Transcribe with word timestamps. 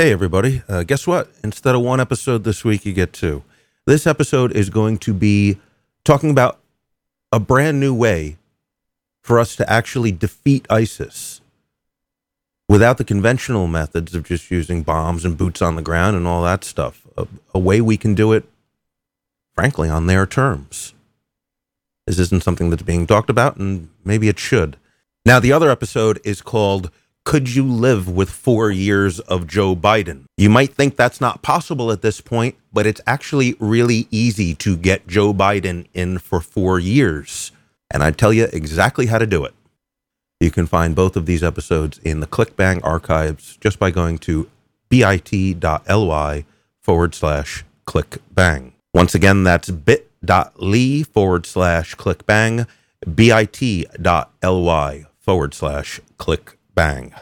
Hey, 0.00 0.12
everybody. 0.12 0.62
Uh, 0.66 0.82
guess 0.82 1.06
what? 1.06 1.30
Instead 1.44 1.74
of 1.74 1.82
one 1.82 2.00
episode 2.00 2.42
this 2.42 2.64
week, 2.64 2.86
you 2.86 2.94
get 2.94 3.12
two. 3.12 3.44
This 3.84 4.06
episode 4.06 4.50
is 4.50 4.70
going 4.70 4.96
to 5.00 5.12
be 5.12 5.58
talking 6.04 6.30
about 6.30 6.58
a 7.30 7.38
brand 7.38 7.80
new 7.80 7.92
way 7.92 8.38
for 9.20 9.38
us 9.38 9.54
to 9.56 9.70
actually 9.70 10.10
defeat 10.10 10.66
ISIS 10.70 11.42
without 12.66 12.96
the 12.96 13.04
conventional 13.04 13.66
methods 13.66 14.14
of 14.14 14.24
just 14.24 14.50
using 14.50 14.82
bombs 14.82 15.26
and 15.26 15.36
boots 15.36 15.60
on 15.60 15.76
the 15.76 15.82
ground 15.82 16.16
and 16.16 16.26
all 16.26 16.42
that 16.44 16.64
stuff. 16.64 17.06
A, 17.18 17.26
a 17.52 17.58
way 17.58 17.82
we 17.82 17.98
can 17.98 18.14
do 18.14 18.32
it, 18.32 18.44
frankly, 19.54 19.90
on 19.90 20.06
their 20.06 20.24
terms. 20.24 20.94
This 22.06 22.18
isn't 22.18 22.42
something 22.42 22.70
that's 22.70 22.80
being 22.80 23.06
talked 23.06 23.28
about, 23.28 23.58
and 23.58 23.90
maybe 24.02 24.28
it 24.30 24.38
should. 24.38 24.78
Now, 25.26 25.40
the 25.40 25.52
other 25.52 25.68
episode 25.68 26.18
is 26.24 26.40
called 26.40 26.90
could 27.24 27.54
you 27.54 27.64
live 27.64 28.08
with 28.08 28.30
four 28.30 28.70
years 28.70 29.20
of 29.20 29.46
Joe 29.46 29.76
Biden? 29.76 30.24
You 30.36 30.50
might 30.50 30.74
think 30.74 30.96
that's 30.96 31.20
not 31.20 31.42
possible 31.42 31.92
at 31.92 32.02
this 32.02 32.20
point, 32.20 32.56
but 32.72 32.86
it's 32.86 33.00
actually 33.06 33.54
really 33.58 34.08
easy 34.10 34.54
to 34.56 34.76
get 34.76 35.06
Joe 35.06 35.32
Biden 35.34 35.86
in 35.92 36.18
for 36.18 36.40
four 36.40 36.78
years. 36.78 37.52
And 37.90 38.02
I 38.02 38.10
tell 38.10 38.32
you 38.32 38.48
exactly 38.52 39.06
how 39.06 39.18
to 39.18 39.26
do 39.26 39.44
it. 39.44 39.54
You 40.40 40.50
can 40.50 40.66
find 40.66 40.96
both 40.96 41.16
of 41.16 41.26
these 41.26 41.42
episodes 41.42 41.98
in 41.98 42.20
the 42.20 42.26
ClickBang 42.26 42.80
archives 42.82 43.58
just 43.58 43.78
by 43.78 43.90
going 43.90 44.18
to 44.18 44.48
bit.ly 44.88 46.44
forward 46.80 47.14
slash 47.14 47.64
clickbang. 47.86 48.72
Once 48.94 49.14
again, 49.14 49.44
that's 49.44 49.70
bit.ly 49.70 51.02
forward 51.02 51.46
slash 51.46 51.94
clickbang, 51.94 52.66
bit.ly 53.14 55.06
forward 55.20 55.54
slash 55.54 56.00
clickbang 56.18 56.54
bang. 56.80 57.12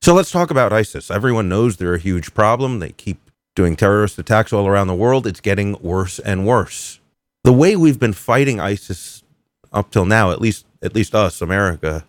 So 0.00 0.14
let's 0.14 0.30
talk 0.30 0.52
about 0.52 0.72
ISIS. 0.72 1.10
Everyone 1.10 1.48
knows 1.48 1.76
they're 1.76 1.94
a 1.94 1.98
huge 1.98 2.32
problem. 2.34 2.78
They 2.78 2.92
keep 2.92 3.18
doing 3.56 3.74
terrorist 3.74 4.16
attacks 4.16 4.52
all 4.52 4.68
around 4.68 4.86
the 4.86 4.94
world. 4.94 5.26
It's 5.26 5.40
getting 5.40 5.76
worse 5.82 6.20
and 6.20 6.46
worse. 6.46 7.00
The 7.42 7.52
way 7.52 7.74
we've 7.74 7.98
been 7.98 8.12
fighting 8.12 8.60
ISIS 8.60 9.24
up 9.72 9.90
till 9.90 10.04
now, 10.04 10.30
at 10.30 10.40
least 10.40 10.66
at 10.82 10.94
least 10.94 11.16
us, 11.16 11.42
America, 11.42 12.04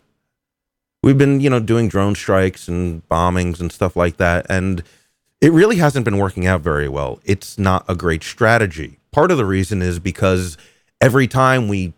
we've 1.01 1.17
been, 1.17 1.39
you 1.39 1.49
know, 1.49 1.59
doing 1.59 1.87
drone 1.87 2.13
strikes 2.13 2.67
and 2.67 3.01
bombings 3.09 3.59
and 3.59 3.71
stuff 3.71 3.95
like 3.95 4.17
that. 4.17 4.45
And 4.47 4.83
it 5.41 5.51
really 5.51 5.77
hasn't 5.77 6.05
been 6.05 6.19
working 6.19 6.45
out 6.45 6.61
very 6.61 6.87
well. 6.87 7.19
It's 7.25 7.57
not 7.57 7.85
a 7.89 7.95
great 7.95 8.21
strategy. 8.21 8.99
Part 9.11 9.31
of 9.31 9.37
the 9.37 9.45
reason 9.45 9.81
is 9.81 9.97
because 9.97 10.57
every 11.01 11.27
time 11.27 11.67
we 11.67 11.93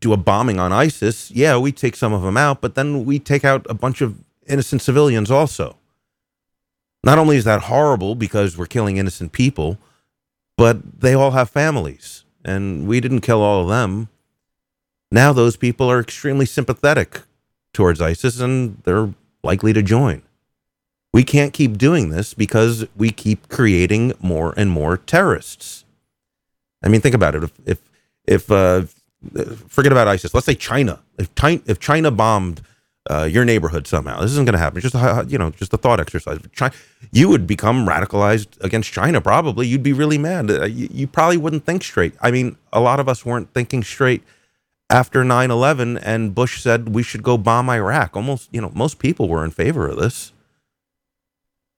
do 0.00 0.12
a 0.12 0.16
bombing 0.16 0.58
on 0.58 0.72
ISIS, 0.72 1.30
yeah, 1.30 1.56
we 1.56 1.72
take 1.72 1.96
some 1.96 2.12
of 2.12 2.22
them 2.22 2.36
out, 2.36 2.60
but 2.60 2.74
then 2.74 3.04
we 3.04 3.18
take 3.18 3.44
out 3.44 3.66
a 3.68 3.74
bunch 3.74 4.00
of 4.00 4.18
innocent 4.46 4.82
civilians 4.82 5.30
also. 5.30 5.76
Not 7.02 7.18
only 7.18 7.36
is 7.36 7.44
that 7.44 7.62
horrible 7.62 8.14
because 8.14 8.58
we're 8.58 8.66
killing 8.66 8.96
innocent 8.96 9.32
people, 9.32 9.78
but 10.56 11.00
they 11.00 11.14
all 11.14 11.32
have 11.32 11.50
families, 11.50 12.24
and 12.44 12.86
we 12.86 13.00
didn't 13.00 13.20
kill 13.20 13.42
all 13.42 13.62
of 13.62 13.68
them. 13.68 14.08
Now 15.10 15.32
those 15.32 15.56
people 15.56 15.90
are 15.90 16.00
extremely 16.00 16.46
sympathetic 16.46 17.22
towards 17.72 18.00
ISIS 18.00 18.40
and 18.40 18.78
they're 18.84 19.12
likely 19.42 19.72
to 19.72 19.82
join. 19.82 20.22
We 21.12 21.24
can't 21.24 21.52
keep 21.52 21.78
doing 21.78 22.10
this 22.10 22.34
because 22.34 22.86
we 22.96 23.10
keep 23.10 23.48
creating 23.48 24.14
more 24.20 24.52
and 24.56 24.70
more 24.70 24.96
terrorists. 24.96 25.84
I 26.82 26.88
mean, 26.88 27.00
think 27.00 27.14
about 27.14 27.34
it. 27.34 27.44
If 27.44 27.52
if 27.64 27.78
if 28.26 28.50
uh, 28.50 28.82
forget 29.68 29.92
about 29.92 30.08
ISIS. 30.08 30.34
Let's 30.34 30.46
say 30.46 30.54
China. 30.54 31.00
If 31.18 31.34
China, 31.34 31.60
if 31.66 31.80
China 31.80 32.10
bombed 32.10 32.62
uh, 33.08 33.24
your 33.24 33.44
neighborhood 33.44 33.86
somehow, 33.86 34.20
this 34.20 34.32
isn't 34.32 34.46
going 34.46 34.54
to 34.54 34.58
happen. 34.58 34.78
It's 34.78 34.90
just 34.90 34.94
a, 34.94 35.26
you 35.28 35.38
know, 35.38 35.50
just 35.50 35.72
a 35.72 35.76
thought 35.76 36.00
exercise. 36.00 36.40
China, 36.52 36.74
you 37.12 37.28
would 37.28 37.46
become 37.46 37.86
radicalized 37.86 38.62
against 38.62 38.92
China. 38.92 39.20
Probably, 39.20 39.66
you'd 39.66 39.82
be 39.82 39.92
really 39.92 40.18
mad. 40.18 40.50
Uh, 40.50 40.64
you, 40.64 40.88
you, 40.90 41.06
probably 41.06 41.36
wouldn't 41.36 41.64
think 41.64 41.82
straight. 41.84 42.14
I 42.20 42.30
mean, 42.30 42.56
a 42.72 42.80
lot 42.80 43.00
of 43.00 43.08
us 43.08 43.24
weren't 43.24 43.52
thinking 43.52 43.82
straight 43.82 44.22
after 44.88 45.24
9-11 45.24 46.00
and 46.02 46.34
Bush 46.34 46.60
said 46.60 46.94
we 46.94 47.02
should 47.02 47.22
go 47.22 47.36
bomb 47.36 47.68
Iraq. 47.68 48.16
Almost, 48.16 48.48
you 48.52 48.60
know, 48.60 48.70
most 48.74 48.98
people 48.98 49.28
were 49.28 49.44
in 49.44 49.50
favor 49.50 49.88
of 49.88 49.96
this. 49.96 50.32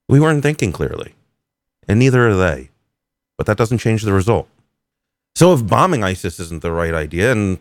We 0.07 0.19
weren't 0.19 0.41
thinking 0.41 0.71
clearly, 0.71 1.13
and 1.87 1.99
neither 1.99 2.27
are 2.27 2.35
they. 2.35 2.71
But 3.37 3.45
that 3.45 3.57
doesn't 3.57 3.77
change 3.77 4.01
the 4.01 4.11
result. 4.11 4.49
So 5.39 5.53
if 5.53 5.65
bombing 5.65 6.03
ISIS 6.03 6.37
isn't 6.37 6.63
the 6.63 6.71
right 6.73 6.93
idea 6.93 7.31
and 7.31 7.59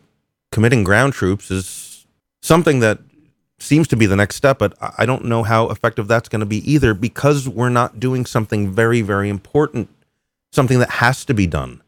committing 0.50 0.82
ground 0.82 1.12
troops 1.12 1.48
is 1.48 2.06
something 2.42 2.80
that 2.80 2.98
seems 3.60 3.86
to 3.86 3.96
be 3.96 4.04
the 4.04 4.16
next 4.16 4.34
step, 4.34 4.58
but 4.58 4.76
I 4.98 5.06
don't 5.06 5.26
know 5.26 5.44
how 5.44 5.68
effective 5.68 6.08
that's 6.08 6.28
going 6.28 6.40
to 6.40 6.44
be 6.44 6.68
either 6.68 6.92
because 6.92 7.48
we're 7.48 7.68
not 7.68 8.00
doing 8.00 8.26
something 8.26 8.72
very, 8.72 9.00
very 9.00 9.28
important, 9.28 9.88
something 10.50 10.80
that 10.80 10.90
has 10.90 11.24
to 11.26 11.34
be 11.34 11.46
done 11.46 11.80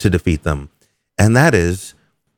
to 0.00 0.10
defeat 0.10 0.42
them. 0.42 0.68
And 1.16 1.34
that 1.34 1.54
is 1.54 1.94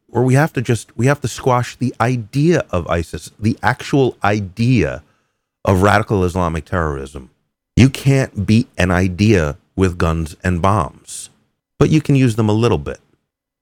where 0.07 0.23
we 0.23 0.35
have 0.35 0.53
to 0.53 0.63
just 0.63 0.97
we 0.97 1.07
have 1.07 1.21
to 1.23 1.27
squash 1.27 1.75
the 1.75 1.93
idea 2.01 2.65
of 2.71 2.87
ISIS, 2.87 3.33
the 3.41 3.59
actual 3.61 4.17
idea 4.23 5.03
of 5.65 5.83
radical 5.83 6.23
Islamic 6.23 6.65
terrorism. 6.65 7.31
You 7.75 7.91
can't 7.91 8.47
beat 8.47 8.69
an 8.79 8.93
idea 8.93 9.59
with 9.75 9.99
guns 9.99 10.37
and 10.45 10.63
bombs 10.63 11.30
but 11.81 11.89
you 11.89 12.03
can 12.03 12.15
use 12.15 12.37
them 12.37 12.51
a 12.51 12.53
little 12.53 12.77
bit. 12.77 13.01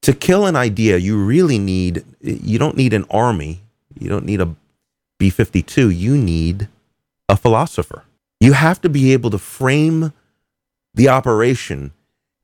To 0.02 0.12
kill 0.12 0.44
an 0.44 0.56
idea, 0.56 0.96
you 0.96 1.24
really 1.24 1.56
need, 1.56 2.04
you 2.20 2.58
don't 2.58 2.76
need 2.76 2.92
an 2.92 3.04
army. 3.10 3.60
You 3.96 4.08
don't 4.08 4.24
need 4.24 4.40
a 4.40 4.56
B 5.18 5.30
52. 5.30 5.88
You 5.88 6.18
need 6.18 6.66
a 7.28 7.36
philosopher. 7.36 8.02
You 8.40 8.54
have 8.54 8.80
to 8.80 8.88
be 8.88 9.12
able 9.12 9.30
to 9.30 9.38
frame 9.38 10.12
the 10.94 11.08
operation 11.08 11.92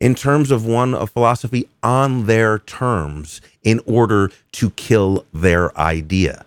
in 0.01 0.15
terms 0.15 0.53
of 0.53 0.65
one 0.65 0.95
of 0.95 1.11
philosophy 1.11 1.69
on 1.83 2.27
their 2.27 2.61
terms 2.61 3.41
in 3.65 3.81
order 3.85 4.31
to 4.53 4.71
kill 4.71 5.27
their 5.33 5.77
idea. 5.77 6.45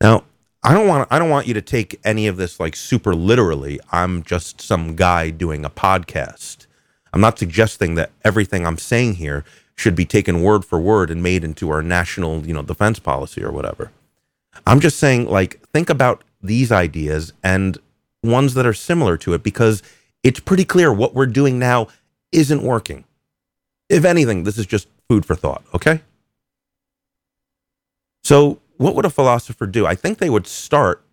Now, 0.00 0.22
I 0.62 0.74
don't 0.74 0.86
want 0.86 1.08
I 1.10 1.18
don't 1.18 1.30
want 1.30 1.48
you 1.48 1.54
to 1.54 1.62
take 1.62 2.00
any 2.04 2.28
of 2.28 2.36
this 2.36 2.60
like 2.60 2.76
super 2.76 3.16
literally. 3.16 3.80
I'm 3.90 4.22
just 4.22 4.60
some 4.60 4.94
guy 4.94 5.30
doing 5.30 5.64
a 5.64 5.70
podcast. 5.70 6.63
I'm 7.14 7.20
not 7.20 7.38
suggesting 7.38 7.94
that 7.94 8.10
everything 8.24 8.66
I'm 8.66 8.76
saying 8.76 9.14
here 9.14 9.44
should 9.76 9.94
be 9.94 10.04
taken 10.04 10.42
word 10.42 10.64
for 10.64 10.80
word 10.80 11.12
and 11.12 11.22
made 11.22 11.44
into 11.44 11.70
our 11.70 11.80
national, 11.80 12.44
you 12.44 12.52
know, 12.52 12.62
defense 12.62 12.98
policy 12.98 13.42
or 13.42 13.52
whatever. 13.52 13.92
I'm 14.66 14.80
just 14.80 14.98
saying, 14.98 15.28
like, 15.28 15.60
think 15.72 15.88
about 15.88 16.24
these 16.42 16.72
ideas 16.72 17.32
and 17.44 17.78
ones 18.24 18.54
that 18.54 18.66
are 18.66 18.74
similar 18.74 19.16
to 19.18 19.32
it 19.32 19.44
because 19.44 19.80
it's 20.24 20.40
pretty 20.40 20.64
clear 20.64 20.92
what 20.92 21.14
we're 21.14 21.26
doing 21.26 21.56
now 21.56 21.86
isn't 22.32 22.62
working. 22.62 23.04
If 23.88 24.04
anything, 24.04 24.42
this 24.42 24.58
is 24.58 24.66
just 24.66 24.88
food 25.08 25.24
for 25.24 25.36
thought, 25.36 25.62
okay? 25.72 26.00
So, 28.24 28.60
what 28.76 28.96
would 28.96 29.04
a 29.04 29.10
philosopher 29.10 29.68
do? 29.68 29.86
I 29.86 29.94
think 29.94 30.18
they 30.18 30.30
would 30.30 30.48
start 30.48 31.04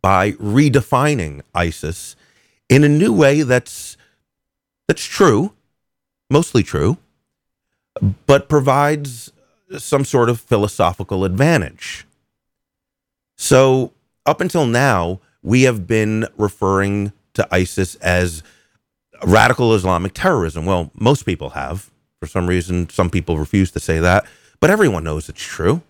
by 0.00 0.32
redefining 0.32 1.42
ISIS 1.54 2.16
in 2.68 2.82
a 2.82 2.88
new 2.88 3.12
way 3.12 3.42
that's 3.42 3.96
that's 4.88 5.04
true, 5.04 5.52
mostly 6.30 6.62
true, 6.62 6.98
but 8.26 8.48
provides 8.48 9.32
some 9.78 10.04
sort 10.04 10.28
of 10.28 10.40
philosophical 10.40 11.24
advantage. 11.24 12.06
So, 13.36 13.92
up 14.26 14.40
until 14.40 14.66
now, 14.66 15.20
we 15.42 15.62
have 15.62 15.86
been 15.86 16.26
referring 16.36 17.12
to 17.34 17.46
ISIS 17.50 17.96
as 17.96 18.42
radical 19.24 19.74
Islamic 19.74 20.12
terrorism. 20.14 20.66
Well, 20.66 20.90
most 20.94 21.24
people 21.24 21.50
have. 21.50 21.90
For 22.20 22.26
some 22.26 22.46
reason, 22.46 22.88
some 22.88 23.10
people 23.10 23.38
refuse 23.38 23.72
to 23.72 23.80
say 23.80 23.98
that, 23.98 24.26
but 24.60 24.70
everyone 24.70 25.02
knows 25.02 25.28
it's 25.28 25.42
true. 25.42 25.82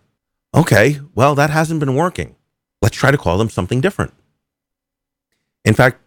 Okay, 0.54 1.00
well, 1.14 1.34
that 1.34 1.50
hasn't 1.50 1.80
been 1.80 1.94
working. 1.94 2.36
Let's 2.80 2.96
try 2.96 3.10
to 3.10 3.18
call 3.18 3.38
them 3.38 3.50
something 3.50 3.80
different. 3.80 4.14
In 5.64 5.74
fact, 5.74 6.00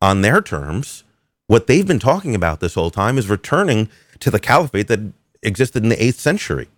on 0.00 0.22
their 0.22 0.40
terms, 0.40 1.04
what 1.46 1.66
they've 1.66 1.86
been 1.86 1.98
talking 1.98 2.34
about 2.34 2.60
this 2.60 2.74
whole 2.74 2.90
time 2.90 3.18
is 3.18 3.28
returning 3.28 3.88
to 4.20 4.30
the 4.30 4.40
caliphate 4.40 4.88
that 4.88 5.00
existed 5.42 5.82
in 5.82 5.88
the 5.88 5.96
8th 5.96 6.14
century. 6.14 6.68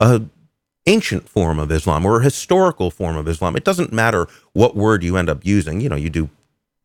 A 0.00 0.22
ancient 0.86 1.28
form 1.28 1.58
of 1.58 1.70
Islam 1.70 2.06
or 2.06 2.20
a 2.20 2.24
historical 2.24 2.90
form 2.90 3.16
of 3.16 3.28
Islam. 3.28 3.56
It 3.56 3.64
doesn't 3.64 3.92
matter 3.92 4.26
what 4.54 4.74
word 4.74 5.04
you 5.04 5.16
end 5.16 5.28
up 5.28 5.44
using. 5.44 5.80
You 5.80 5.88
know, 5.90 5.96
you 5.96 6.08
do 6.08 6.30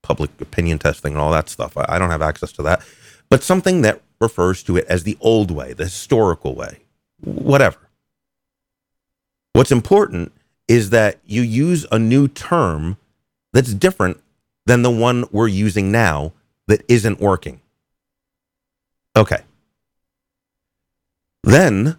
public 0.01 0.29
opinion 0.41 0.77
testing 0.77 1.13
and 1.13 1.21
all 1.21 1.31
that 1.31 1.49
stuff. 1.49 1.77
I 1.77 1.97
don't 1.97 2.09
have 2.09 2.21
access 2.21 2.51
to 2.53 2.63
that. 2.63 2.85
But 3.29 3.43
something 3.43 3.81
that 3.81 4.01
refers 4.19 4.61
to 4.63 4.77
it 4.77 4.85
as 4.87 5.03
the 5.03 5.17
old 5.21 5.49
way, 5.51 5.73
the 5.73 5.85
historical 5.85 6.53
way, 6.53 6.79
whatever. 7.21 7.77
What's 9.53 9.71
important 9.71 10.33
is 10.67 10.89
that 10.89 11.19
you 11.25 11.41
use 11.41 11.85
a 11.91 11.97
new 11.97 12.27
term 12.27 12.97
that's 13.53 13.73
different 13.73 14.21
than 14.65 14.81
the 14.81 14.91
one 14.91 15.25
we're 15.31 15.47
using 15.47 15.91
now 15.91 16.33
that 16.67 16.83
isn't 16.87 17.19
working. 17.19 17.61
Okay. 19.15 19.43
Then, 21.43 21.97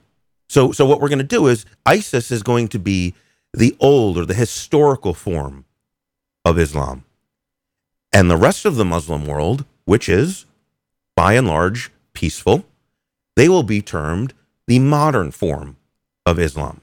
so 0.48 0.72
so 0.72 0.86
what 0.86 1.00
we're 1.00 1.08
going 1.08 1.18
to 1.18 1.24
do 1.24 1.46
is 1.46 1.66
ISIS 1.84 2.30
is 2.30 2.42
going 2.42 2.68
to 2.68 2.78
be 2.78 3.14
the 3.52 3.76
old 3.78 4.18
or 4.18 4.24
the 4.24 4.34
historical 4.34 5.14
form 5.14 5.64
of 6.44 6.58
Islam. 6.58 7.04
And 8.12 8.30
the 8.30 8.36
rest 8.36 8.64
of 8.64 8.76
the 8.76 8.84
Muslim 8.84 9.26
world, 9.26 9.64
which 9.84 10.08
is 10.08 10.46
by 11.16 11.34
and 11.34 11.46
large 11.46 11.90
peaceful, 12.12 12.64
they 13.36 13.48
will 13.48 13.62
be 13.62 13.82
termed 13.82 14.34
the 14.66 14.78
modern 14.78 15.30
form 15.30 15.76
of 16.24 16.38
Islam. 16.38 16.80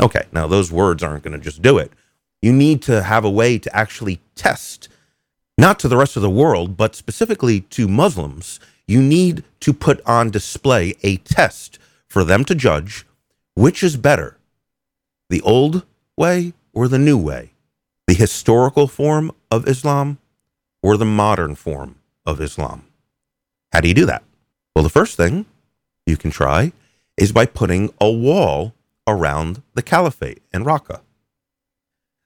Okay, 0.00 0.26
now 0.32 0.46
those 0.46 0.72
words 0.72 1.02
aren't 1.02 1.22
going 1.22 1.38
to 1.38 1.44
just 1.44 1.60
do 1.60 1.76
it. 1.78 1.92
You 2.40 2.52
need 2.52 2.80
to 2.82 3.02
have 3.02 3.24
a 3.24 3.30
way 3.30 3.58
to 3.58 3.76
actually 3.76 4.20
test, 4.34 4.88
not 5.60 5.78
to 5.80 5.88
the 5.88 5.96
rest 5.96 6.16
of 6.16 6.22
the 6.22 6.30
world, 6.30 6.76
but 6.76 6.96
specifically 6.96 7.60
to 7.60 7.86
Muslims. 7.86 8.58
You 8.86 9.02
need 9.02 9.44
to 9.60 9.72
put 9.72 10.00
on 10.06 10.30
display 10.30 10.94
a 11.02 11.18
test 11.18 11.78
for 12.08 12.24
them 12.24 12.44
to 12.46 12.54
judge 12.54 13.04
which 13.54 13.82
is 13.82 13.96
better, 13.98 14.38
the 15.28 15.42
old 15.42 15.84
way 16.16 16.54
or 16.72 16.88
the 16.88 16.98
new 16.98 17.18
way, 17.18 17.52
the 18.06 18.14
historical 18.14 18.88
form 18.88 19.30
of 19.50 19.68
Islam 19.68 20.18
or 20.82 20.96
the 20.96 21.04
modern 21.04 21.54
form 21.54 21.96
of 22.24 22.40
Islam. 22.40 22.86
How 23.70 23.80
do 23.80 23.88
you 23.88 23.94
do 23.94 24.06
that? 24.06 24.22
Well, 24.74 24.82
the 24.82 24.88
first 24.88 25.16
thing 25.16 25.44
you 26.06 26.16
can 26.16 26.30
try 26.30 26.72
is 27.18 27.32
by 27.32 27.44
putting 27.44 27.92
a 28.00 28.10
wall 28.10 28.72
around 29.06 29.62
the 29.74 29.82
caliphate 29.82 30.42
in 30.54 30.64
Raqqa. 30.64 31.00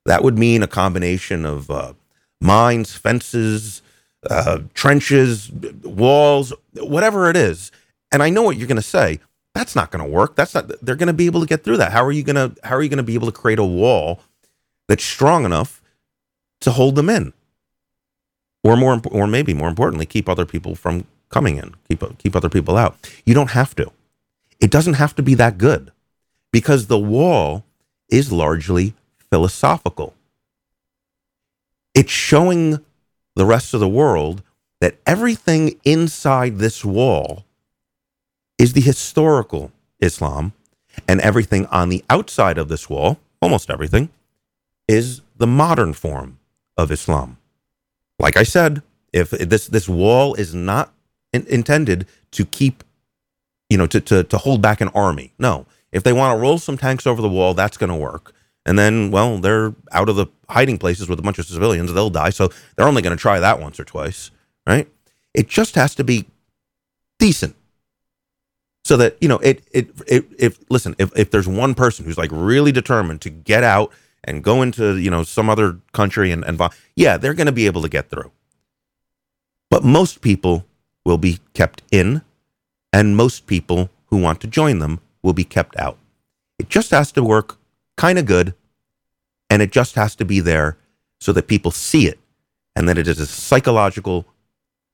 That 0.07 0.23
would 0.23 0.39
mean 0.39 0.63
a 0.63 0.69
combination 0.69 1.45
of 1.45 1.69
uh, 1.69 1.95
mines, 2.41 2.95
fences, 2.95 3.83
uh, 4.29 4.61
trenches, 4.75 5.51
walls, 5.83 6.53
whatever 6.75 7.29
it 7.29 7.37
is. 7.37 7.71
And 8.13 8.23
I 8.23 8.31
know 8.31 8.43
what 8.43 8.57
you're 8.57 8.69
going 8.69 8.77
to 8.77 8.83
say. 8.83 9.21
That's 9.55 9.77
not 9.77 9.91
going 9.91 10.05
to 10.05 10.11
work. 10.11 10.35
That's 10.35 10.55
not. 10.55 10.71
They're 10.83 10.97
going 10.97 11.09
to 11.09 11.13
be 11.13 11.27
able 11.27 11.41
to 11.41 11.47
get 11.47 11.63
through 11.63 11.77
that. 11.77 11.93
How 11.93 12.05
are 12.05 12.13
you 12.13 12.23
going 12.23 12.37
to? 12.37 12.55
How 12.67 12.75
are 12.75 12.83
you 12.83 12.89
going 12.89 12.97
to 12.99 13.05
be 13.05 13.15
able 13.15 13.27
to 13.27 13.33
create 13.33 13.59
a 13.59 13.65
wall 13.65 14.21
that's 14.89 15.05
strong 15.05 15.45
enough 15.45 15.81
to 16.61 16.73
hold 16.73 16.97
them 16.97 17.09
in, 17.09 17.33
or 18.65 18.77
more, 18.77 19.01
or 19.11 19.27
maybe 19.27 19.55
more 19.55 19.69
importantly, 19.69 20.07
keep 20.07 20.29
other 20.29 20.45
people 20.45 20.75
from 20.75 21.07
coming 21.29 21.57
in, 21.57 21.75
keep 21.89 22.03
keep 22.19 22.35
other 22.35 22.49
people 22.49 22.77
out. 22.77 22.97
You 23.25 23.35
don't 23.35 23.51
have 23.51 23.77
to. 23.77 23.93
It 24.61 24.71
doesn't 24.71 24.95
have 24.95 25.15
to 25.17 25.23
be 25.23 25.35
that 25.35 25.59
good 25.59 25.93
because 26.53 26.87
the 26.87 26.99
wall 26.99 27.65
is 28.09 28.33
largely 28.33 28.95
philosophical. 29.31 30.15
It's 31.95 32.13
showing 32.13 32.85
the 33.37 33.47
rest 33.47 33.75
of 33.75 33.81
the 33.81 33.89
world 33.89 34.43
that 34.81 34.97
everything 35.07 35.81
inside 35.85 36.59
this 36.59 36.85
wall 36.85 37.45
is 38.59 38.73
the 38.73 38.81
historical 38.81 39.73
Islam, 40.01 40.53
and 41.09 41.21
everything 41.21 41.67
on 41.67 41.89
the 41.89 42.05
outside 42.11 42.59
of 42.59 42.69
this 42.69 42.89
wall, 42.89 43.19
almost 43.41 43.71
everything, 43.71 44.11
is 44.87 45.23
the 45.37 45.47
modern 45.47 45.93
form 45.93 46.39
of 46.77 46.91
Islam. 46.91 47.39
Like 48.19 48.37
I 48.37 48.43
said, 48.43 48.83
if 49.13 49.31
this 49.31 49.67
this 49.67 49.89
wall 49.89 50.35
is 50.35 50.55
not 50.55 50.93
in, 51.33 51.47
intended 51.47 52.07
to 52.33 52.45
keep 52.45 52.85
you 53.71 53.79
know, 53.79 53.87
to, 53.87 54.01
to, 54.01 54.25
to 54.25 54.39
hold 54.39 54.63
back 54.63 54.81
an 54.81 54.89
army. 54.89 55.33
No. 55.39 55.67
If 55.93 56.03
they 56.03 56.13
want 56.13 56.37
to 56.37 56.41
roll 56.41 56.59
some 56.59 56.77
tanks 56.77 57.07
over 57.07 57.23
the 57.23 57.29
wall, 57.29 57.55
that's 57.55 57.77
going 57.77 57.91
to 57.91 57.97
work. 57.97 58.34
And 58.67 58.79
then, 58.79 59.11
well, 59.11 59.39
they're 59.39 59.75
out 59.93 60.09
of 60.09 60.17
the 60.17 60.27
hiding 60.49 60.79
places 60.79 61.09
with 61.09 61.19
a 61.19 61.23
bunch 61.23 61.39
of 61.39 61.47
civilians. 61.47 61.93
They'll 61.93 62.11
die. 62.11 62.31
So 62.31 62.49
they're 62.77 62.89
only 62.89 63.03
going 63.03 63.17
to 63.17 63.21
try 63.21 63.39
that 63.41 63.61
once 63.61 63.79
or 63.79 63.85
twice, 63.85 64.31
right? 64.67 64.89
It 65.35 65.49
just 65.49 65.75
has 65.75 65.95
to 65.97 66.05
be 66.05 66.27
decent. 67.19 67.57
So 68.85 68.97
that, 68.99 69.17
you 69.21 69.29
know, 69.29 69.39
it, 69.39 69.65
it, 69.73 69.91
it, 70.07 70.27
if, 70.39 70.59
listen, 70.71 70.95
if, 70.99 71.11
if 71.17 71.31
there's 71.31 71.49
one 71.49 71.75
person 71.75 72.05
who's 72.05 72.19
like 72.19 72.31
really 72.33 72.73
determined 72.73 73.21
to 73.23 73.31
get 73.31 73.65
out 73.65 73.91
and 74.25 74.43
go 74.43 74.63
into, 74.63 74.97
you 74.99 75.11
know, 75.11 75.23
some 75.25 75.51
other 75.51 75.79
country 75.93 76.33
and, 76.33 76.45
and 76.45 76.61
yeah, 76.95 77.17
they're 77.17 77.35
going 77.35 77.47
to 77.47 77.53
be 77.53 77.67
able 77.67 77.83
to 77.83 77.89
get 77.89 78.11
through. 78.11 78.31
But 79.71 79.85
most 79.85 80.21
people 80.21 80.67
will 81.05 81.19
be 81.19 81.41
kept 81.53 81.83
in 81.91 82.23
and 82.93 83.17
most 83.17 83.47
people 83.47 83.91
who 84.07 84.19
want 84.19 84.41
to 84.43 84.47
join 84.47 84.79
them 84.79 85.01
will 85.23 85.33
be 85.33 85.45
kept 85.45 85.77
out. 85.79 85.99
It 86.59 86.69
just 86.69 86.91
has 86.91 87.11
to 87.13 87.25
work 87.25 87.59
kind 87.97 88.19
of 88.19 88.27
good, 88.27 88.55
and 89.51 89.63
it 89.63 89.73
just 89.73 89.95
has 89.95 90.15
to 90.17 90.25
be 90.25 90.41
there 90.41 90.79
so 91.21 91.33
that 91.33 91.49
people 91.49 91.71
see 91.71 92.07
it 92.07 92.19
and 92.77 92.89
that 92.89 92.99
it 92.99 93.09
is 93.09 93.21
a 93.21 93.27
psychological 93.27 94.27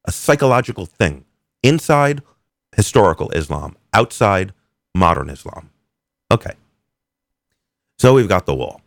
a 0.06 0.12
psychological 0.12 0.86
thing. 0.86 1.24
Inside 1.62 2.22
historical 2.74 3.30
Islam, 3.32 3.76
outside 3.92 4.52
modern 4.94 5.28
Islam. 5.28 5.70
Okay. 6.30 6.52
So 7.98 8.14
we've 8.14 8.28
got 8.28 8.46
the 8.46 8.54
wall. 8.54 8.80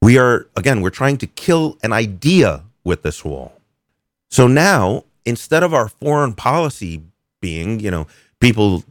We 0.00 0.18
are 0.18 0.46
again, 0.56 0.80
we're 0.80 0.90
trying 0.90 1.16
to 1.18 1.26
kill 1.26 1.78
an 1.82 1.92
idea 1.92 2.64
with 2.84 3.02
this 3.02 3.24
wall. 3.24 3.58
So 4.30 4.46
now, 4.46 5.04
instead 5.24 5.62
of 5.62 5.72
our 5.72 5.88
foreign 5.88 6.34
policy 6.34 7.02
being, 7.40 7.80
you 7.80 7.90
know, 7.90 8.06
people 8.40 8.84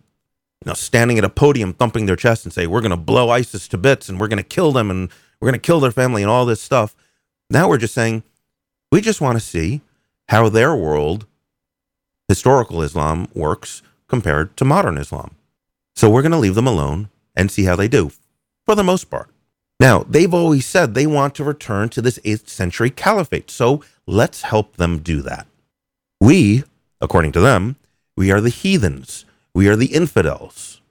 you 0.64 0.70
know, 0.70 0.76
standing 0.76 1.18
at 1.18 1.26
a 1.26 1.30
podium 1.30 1.74
thumping 1.74 2.06
their 2.06 2.16
chest 2.16 2.46
and 2.46 2.54
say, 2.54 2.68
we're 2.68 2.80
going 2.80 2.92
to 2.92 2.98
blow 2.98 3.30
ISIS 3.30 3.68
to 3.68 3.78
bits 3.78 4.08
and 4.08 4.20
we're 4.20 4.30
going 4.30 4.38
to 4.38 4.44
kill 4.44 4.72
them 4.72 4.90
and 4.90 5.10
we're 5.40 5.48
going 5.50 5.60
to 5.60 5.66
kill 5.66 5.82
their 5.82 5.92
family 5.92 6.22
and 6.22 6.32
all 6.32 6.46
this 6.46 6.62
stuff. 6.62 6.96
Now 7.50 7.68
we're 7.68 7.78
just 7.78 7.94
saying, 7.94 8.24
we 8.90 9.02
just 9.02 9.20
want 9.20 9.38
to 9.38 9.46
see 9.46 9.82
how 10.30 10.48
their 10.48 10.74
world, 10.74 11.26
historical 12.30 12.82
Islam, 12.82 13.28
works 13.34 13.82
compared 14.08 14.56
to 14.56 14.64
modern 14.64 14.98
Islam. 14.98 15.36
So 15.96 16.10
we're 16.10 16.22
going 16.22 16.32
to 16.32 16.38
leave 16.38 16.56
them 16.56 16.68
alone 16.68 17.10
and 17.36 17.52
see 17.52 17.66
how 17.66 17.76
they 17.76 17.90
do 17.90 18.12
for 18.66 18.74
the 18.74 18.84
most 18.84 19.10
part. 19.10 19.30
Now, 19.82 20.04
they've 20.04 20.34
always 20.34 20.66
said 20.66 20.94
they 20.94 21.08
want 21.08 21.36
to 21.36 21.44
return 21.44 21.90
to 21.90 22.02
this 22.02 22.20
8th 22.20 22.48
century 22.48 22.90
caliphate. 22.90 23.52
So 23.52 23.84
let's 24.08 24.44
help 24.44 24.78
them 24.78 25.00
do 25.00 25.22
that. 25.24 25.46
We, 26.22 26.64
according 27.02 27.34
to 27.34 27.42
them, 27.42 27.76
we 28.16 28.32
are 28.32 28.40
the 28.40 28.50
heathens. 28.50 29.26
We 29.54 29.68
are 29.68 29.76
the 29.76 29.94
infidels. 29.94 30.82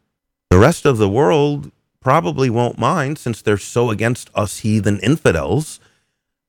The 0.50 0.58
rest 0.58 0.86
of 0.86 0.98
the 0.98 1.08
world 1.08 1.72
probably 2.00 2.50
won't 2.50 2.78
mind 2.78 3.18
since 3.18 3.42
they're 3.42 3.58
so 3.58 3.90
against 3.90 4.30
us 4.34 4.58
heathen 4.58 4.98
infidels. 5.00 5.80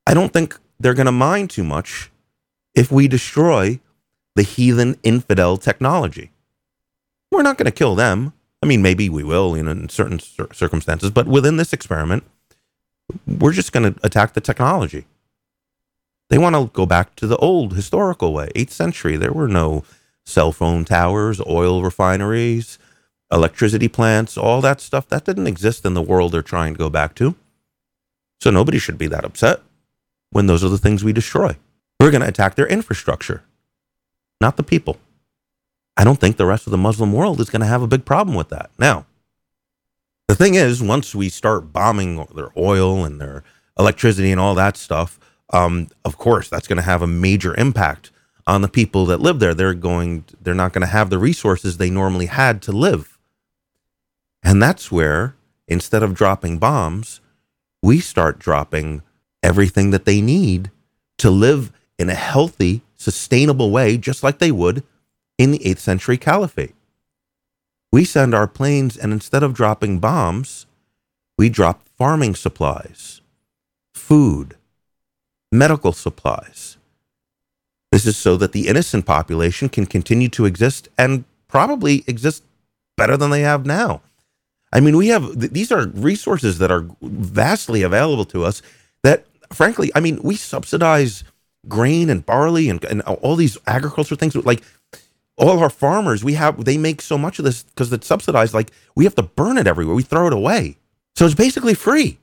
I 0.06 0.14
don't 0.14 0.34
think 0.34 0.60
they're 0.80 0.94
going 0.94 1.06
to 1.06 1.12
mind 1.12 1.50
too 1.50 1.64
much 1.64 2.12
if 2.76 2.92
we 2.92 3.08
destroy 3.08 3.80
the 4.36 4.44
heathen 4.44 4.98
infidel 5.04 5.58
technology. 5.58 6.32
We're 7.32 7.44
not 7.44 7.58
going 7.58 7.66
to 7.66 7.72
kill 7.72 7.96
them. 7.96 8.34
I 8.62 8.66
mean, 8.66 8.82
maybe 8.82 9.10
we 9.10 9.24
will 9.24 9.56
you 9.58 9.64
know, 9.64 9.72
in 9.72 9.90
certain 9.90 10.20
circumstances, 10.20 11.10
but 11.10 11.28
within 11.28 11.58
this 11.58 11.74
experiment, 11.74 12.24
we're 13.28 13.52
just 13.54 13.72
going 13.72 13.94
to 13.94 14.00
attack 14.04 14.34
the 14.34 14.42
technology. 14.42 15.06
They 16.30 16.38
want 16.38 16.56
to 16.56 16.70
go 16.74 16.86
back 16.86 17.16
to 17.18 17.28
the 17.28 17.38
old 17.38 17.74
historical 17.74 18.34
way, 18.34 18.50
8th 18.56 18.72
century. 18.72 19.18
There 19.18 19.34
were 19.34 19.48
no 19.48 19.84
cell 20.26 20.52
phone 20.52 20.86
towers, 20.86 21.42
oil 21.42 21.84
refineries, 21.84 22.78
electricity 23.32 23.88
plants, 23.88 24.38
all 24.38 24.62
that 24.62 24.82
stuff. 24.82 25.08
That 25.10 25.26
didn't 25.26 25.48
exist 25.48 25.86
in 25.86 25.94
the 25.94 26.02
world 26.02 26.32
they're 26.32 26.42
trying 26.42 26.74
to 26.74 26.80
go 26.80 26.90
back 26.90 27.16
to. 27.16 27.36
So 28.42 28.52
nobody 28.52 28.80
should 28.80 28.98
be 28.98 29.08
that 29.08 29.26
upset 29.26 29.62
when 30.32 30.48
those 30.48 30.64
are 30.64 30.70
the 30.70 30.78
things 30.78 31.04
we 31.04 31.14
destroy. 31.14 31.56
We're 32.00 32.12
going 32.12 32.22
to 32.22 32.28
attack 32.28 32.56
their 32.56 32.68
infrastructure, 32.68 33.44
not 34.42 34.58
the 34.58 34.64
people. 34.64 34.98
I 35.96 36.04
don't 36.04 36.20
think 36.20 36.38
the 36.38 36.46
rest 36.46 36.68
of 36.68 36.72
the 36.72 36.78
Muslim 36.78 37.14
world 37.14 37.40
is 37.40 37.50
going 37.50 37.62
to 37.62 37.68
have 37.68 37.82
a 37.82 37.88
big 37.88 38.04
problem 38.04 38.36
with 38.36 38.50
that. 38.50 38.72
Now, 38.78 39.06
the 40.28 40.36
thing 40.36 40.56
is, 40.56 40.82
once 40.82 41.14
we 41.14 41.30
start 41.30 41.72
bombing 41.72 42.26
their 42.36 42.50
oil 42.58 43.06
and 43.06 43.22
their 43.22 43.44
electricity 43.78 44.32
and 44.32 44.42
all 44.42 44.56
that 44.56 44.76
stuff, 44.76 45.20
um, 45.52 45.88
of 46.04 46.18
course, 46.18 46.50
that's 46.50 46.68
going 46.68 46.78
to 46.78 46.84
have 46.84 47.02
a 47.02 47.08
major 47.08 47.56
impact 47.60 48.12
on 48.46 48.62
the 48.62 48.68
people 48.68 49.06
that 49.06 49.22
live 49.22 49.40
there. 49.40 49.54
They're 49.54 49.74
going, 49.74 50.26
they're 50.42 50.54
not 50.54 50.74
going 50.74 50.82
to 50.82 50.88
have 50.88 51.10
the 51.10 51.20
resources 51.20 51.78
they 51.78 51.90
normally 51.90 52.28
had 52.28 52.62
to 52.64 52.72
live. 52.72 53.18
And 54.42 54.62
that's 54.62 54.92
where, 54.92 55.36
instead 55.68 56.04
of 56.04 56.14
dropping 56.14 56.60
bombs, 56.60 57.22
we 57.82 58.00
start 58.00 58.40
dropping 58.40 59.02
everything 59.42 59.92
that 59.92 60.06
they 60.06 60.22
need 60.22 60.72
to 61.18 61.30
live 61.30 61.72
in 61.98 62.10
a 62.10 62.16
healthy, 62.16 62.82
sustainable 62.96 63.72
way, 63.72 63.98
just 63.98 64.24
like 64.24 64.40
they 64.40 64.52
would 64.52 64.84
in 65.38 65.52
the 65.52 65.60
8th 65.60 65.80
century 65.80 66.18
caliphate. 66.18 66.76
We 67.92 68.06
send 68.06 68.34
our 68.34 68.48
planes, 68.48 68.98
and 68.98 69.14
instead 69.14 69.44
of 69.44 69.54
dropping 69.54 70.00
bombs, 70.00 70.66
we 71.38 71.50
drop 71.50 71.84
farming 71.98 72.36
supplies, 72.36 73.22
food, 73.94 74.56
medical 75.52 75.94
supplies 75.94 76.78
this 77.94 78.08
is 78.08 78.18
so 78.18 78.38
that 78.38 78.54
the 78.54 78.68
innocent 78.68 79.06
population 79.06 79.70
can 79.70 79.86
continue 79.86 80.28
to 80.30 80.46
exist 80.46 80.90
and 80.98 81.26
probably 81.48 82.04
exist 82.08 82.44
better 82.98 83.16
than 83.16 83.30
they 83.30 83.42
have 83.42 83.68
now. 83.68 84.02
I 84.74 84.80
mean, 84.80 84.98
we 84.98 85.10
have 85.10 85.40
these 85.54 85.72
are 85.72 85.88
resources 85.90 86.58
that 86.58 86.72
are 86.72 86.88
vastly 87.04 87.84
available 87.84 88.26
to 88.26 88.46
us 88.46 88.64
that, 89.04 89.26
frankly, 89.52 89.92
I 89.94 90.00
mean, 90.00 90.20
we 90.24 90.36
subsidize 90.36 91.24
grain 91.68 92.10
and 92.10 92.26
barley 92.26 92.68
and, 92.68 92.84
and 92.86 93.04
all 93.04 93.36
these 93.36 93.60
agriculture 93.68 94.16
things. 94.16 94.36
Like 94.36 94.64
all 95.38 95.60
our 95.60 95.70
farmers, 95.70 96.24
we 96.24 96.34
have, 96.34 96.66
they 96.66 96.80
make 96.80 97.00
so 97.00 97.20
much 97.20 97.38
of 97.38 97.46
this 97.46 97.62
because 97.62 97.94
it's 97.94 98.08
subsidized. 98.08 98.56
Like 98.56 98.72
we 98.96 99.04
have 99.04 99.14
to 99.16 99.24
burn 99.24 99.60
it 99.60 99.68
everywhere. 99.68 99.94
We 99.94 100.02
throw 100.02 100.26
it 100.26 100.34
away. 100.34 100.78
So 101.16 101.26
it's 101.26 101.36
basically 101.36 101.76
free. 101.76 102.18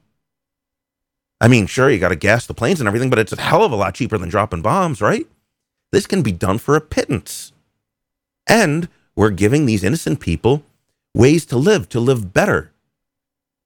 I 1.40 1.46
mean, 1.46 1.68
sure, 1.68 1.88
you 1.88 2.00
got 2.00 2.08
to 2.08 2.16
gas 2.16 2.46
the 2.46 2.54
planes 2.54 2.80
and 2.80 2.88
everything, 2.88 3.08
but 3.08 3.20
it's 3.20 3.32
a 3.32 3.40
hell 3.40 3.62
of 3.62 3.70
a 3.70 3.76
lot 3.76 3.94
cheaper 3.94 4.18
than 4.18 4.28
dropping 4.28 4.62
bombs, 4.62 5.00
right? 5.00 5.28
This 5.92 6.06
can 6.06 6.23
be 6.23 6.32
done 6.32 6.59
for 6.59 6.76
a 6.76 6.80
pittance. 6.80 7.52
And 8.47 8.88
we're 9.16 9.30
giving 9.30 9.66
these 9.66 9.85
innocent 9.85 10.20
people 10.20 10.62
ways 11.14 11.44
to 11.47 11.56
live, 11.56 11.88
to 11.90 12.00
live 12.00 12.32
better. 12.32 12.73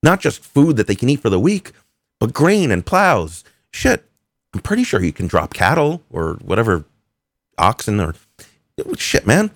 Not 0.03 0.21
just 0.21 0.45
food 0.45 0.77
that 0.77 0.87
they 0.87 0.95
can 0.95 1.09
eat 1.09 1.21
for 1.21 1.31
the 1.31 1.41
week, 1.41 1.73
but 2.21 2.33
grain 2.33 2.71
and 2.71 2.85
plows. 2.85 3.45
Shit, 3.71 4.05
I'm 4.53 4.61
pretty 4.61 4.85
sure 4.85 5.03
you 5.03 5.13
can 5.13 5.27
drop 5.27 5.53
cattle 5.55 6.03
or 6.11 6.35
whatever, 6.35 6.85
oxen 7.59 8.01
or 8.01 8.15
shit, 8.97 9.27
man. 9.27 9.51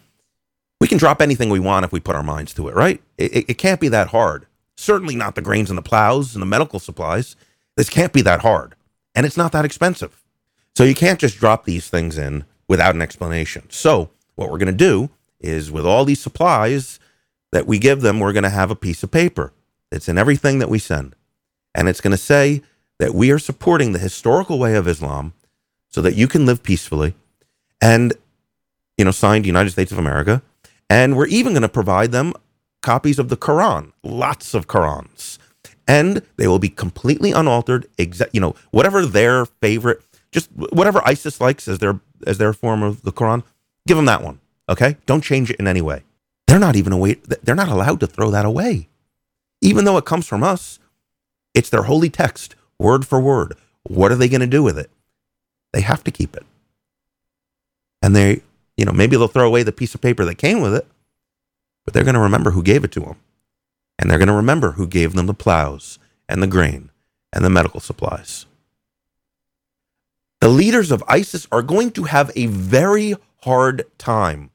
We 0.80 0.88
can 0.88 0.98
drop 0.98 1.20
anything 1.20 1.50
we 1.50 1.60
want 1.60 1.84
if 1.84 1.92
we 1.92 2.00
put 2.00 2.16
our 2.16 2.22
minds 2.22 2.54
to 2.54 2.68
it, 2.68 2.74
right? 2.74 3.02
It, 3.16 3.50
it 3.50 3.58
can't 3.58 3.80
be 3.80 3.88
that 3.88 4.08
hard. 4.08 4.46
Certainly 4.76 5.16
not 5.16 5.34
the 5.34 5.42
grains 5.42 5.70
and 5.70 5.78
the 5.78 5.82
plows 5.82 6.34
and 6.34 6.42
the 6.42 6.46
medical 6.46 6.78
supplies. 6.78 7.34
This 7.76 7.90
can't 7.90 8.12
be 8.12 8.22
that 8.22 8.40
hard. 8.40 8.74
And 9.14 9.26
it's 9.26 9.36
not 9.36 9.52
that 9.52 9.64
expensive. 9.64 10.22
So 10.76 10.84
you 10.84 10.94
can't 10.94 11.18
just 11.18 11.38
drop 11.38 11.64
these 11.64 11.88
things 11.88 12.16
in 12.16 12.44
without 12.68 12.94
an 12.94 13.02
explanation. 13.02 13.64
So 13.70 14.10
what 14.34 14.50
we're 14.50 14.58
going 14.58 14.66
to 14.66 14.72
do 14.72 15.10
is 15.40 15.70
with 15.70 15.86
all 15.86 16.04
these 16.04 16.20
supplies 16.20 17.00
that 17.50 17.66
we 17.66 17.78
give 17.78 18.02
them, 18.02 18.20
we're 18.20 18.32
going 18.32 18.44
to 18.44 18.50
have 18.50 18.70
a 18.70 18.76
piece 18.76 19.02
of 19.02 19.10
paper. 19.10 19.52
It's 19.90 20.08
in 20.08 20.18
everything 20.18 20.58
that 20.58 20.68
we 20.68 20.78
send. 20.78 21.14
And 21.74 21.88
it's 21.88 22.00
going 22.00 22.12
to 22.12 22.16
say 22.16 22.62
that 22.98 23.14
we 23.14 23.30
are 23.30 23.38
supporting 23.38 23.92
the 23.92 23.98
historical 23.98 24.58
way 24.58 24.74
of 24.74 24.86
Islam 24.86 25.32
so 25.88 26.02
that 26.02 26.14
you 26.14 26.28
can 26.28 26.44
live 26.44 26.62
peacefully 26.62 27.14
and, 27.80 28.12
you 28.96 29.04
know, 29.04 29.10
signed 29.10 29.46
United 29.46 29.70
States 29.70 29.92
of 29.92 29.98
America. 29.98 30.42
And 30.90 31.16
we're 31.16 31.26
even 31.26 31.52
going 31.52 31.62
to 31.62 31.68
provide 31.68 32.12
them 32.12 32.34
copies 32.82 33.18
of 33.18 33.28
the 33.28 33.36
Quran, 33.36 33.92
lots 34.02 34.54
of 34.54 34.66
Qurans 34.66 35.38
and 35.88 36.20
they 36.36 36.46
will 36.46 36.58
be 36.58 36.68
completely 36.68 37.32
unaltered. 37.32 37.86
Exact, 37.96 38.32
you 38.34 38.40
know, 38.40 38.54
whatever 38.70 39.06
their 39.06 39.46
favorite, 39.46 40.02
just 40.30 40.50
whatever 40.52 41.00
ISIS 41.04 41.40
likes 41.40 41.66
as 41.66 41.78
their 41.78 41.98
as 42.26 42.38
their 42.38 42.52
form 42.52 42.82
of 42.82 43.02
the 43.02 43.12
Quran, 43.12 43.42
give 43.86 43.96
them 43.96 44.06
that 44.06 44.22
one. 44.22 44.40
Okay, 44.68 44.96
don't 45.06 45.24
change 45.24 45.50
it 45.50 45.58
in 45.58 45.66
any 45.66 45.80
way. 45.80 46.02
They're 46.46 46.58
not 46.58 46.76
even 46.76 46.92
away. 46.92 47.14
They're 47.42 47.54
not 47.54 47.68
allowed 47.68 48.00
to 48.00 48.06
throw 48.06 48.30
that 48.30 48.44
away, 48.44 48.88
even 49.60 49.84
though 49.84 49.96
it 49.96 50.04
comes 50.04 50.26
from 50.26 50.42
us. 50.42 50.78
It's 51.54 51.70
their 51.70 51.84
holy 51.84 52.10
text, 52.10 52.54
word 52.78 53.06
for 53.06 53.20
word. 53.20 53.56
What 53.84 54.12
are 54.12 54.16
they 54.16 54.28
going 54.28 54.40
to 54.40 54.46
do 54.46 54.62
with 54.62 54.78
it? 54.78 54.90
They 55.72 55.80
have 55.80 56.04
to 56.04 56.10
keep 56.10 56.36
it, 56.36 56.44
and 58.02 58.14
they, 58.14 58.42
you 58.76 58.84
know, 58.84 58.92
maybe 58.92 59.16
they'll 59.16 59.28
throw 59.28 59.46
away 59.46 59.62
the 59.62 59.72
piece 59.72 59.94
of 59.94 60.00
paper 60.00 60.24
that 60.24 60.36
came 60.36 60.60
with 60.60 60.74
it, 60.74 60.86
but 61.84 61.94
they're 61.94 62.04
going 62.04 62.14
to 62.14 62.20
remember 62.20 62.52
who 62.52 62.62
gave 62.62 62.84
it 62.84 62.92
to 62.92 63.00
them. 63.00 63.16
And 63.98 64.08
they're 64.08 64.18
going 64.18 64.28
to 64.28 64.34
remember 64.34 64.72
who 64.72 64.86
gave 64.86 65.14
them 65.14 65.26
the 65.26 65.34
plows 65.34 65.98
and 66.28 66.42
the 66.42 66.46
grain 66.46 66.90
and 67.32 67.44
the 67.44 67.50
medical 67.50 67.80
supplies. 67.80 68.46
The 70.40 70.48
leaders 70.48 70.90
of 70.90 71.02
ISIS 71.08 71.46
are 71.50 71.62
going 71.62 71.90
to 71.92 72.04
have 72.04 72.30
a 72.36 72.46
very 72.46 73.14
hard 73.42 73.84
time 73.98 74.50